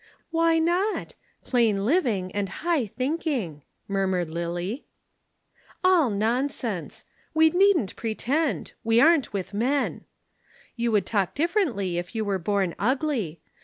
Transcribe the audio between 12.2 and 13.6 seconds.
were born ugly!